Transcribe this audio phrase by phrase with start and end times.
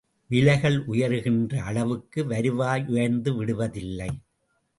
[0.29, 4.11] விலைகள் உயருகின்ற அளவுக்கு வருவாய் உயர்ந்து விடுவதில்லை.